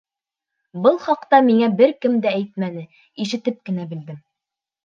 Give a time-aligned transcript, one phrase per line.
[0.85, 2.89] —Был хаҡта миңә бер кем дә әйтмәне,
[3.27, 4.21] ишетеп кенә белдем.